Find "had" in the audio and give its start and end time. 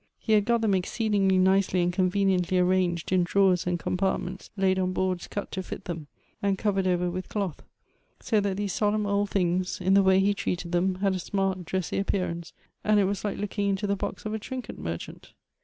0.33-0.45, 10.95-11.13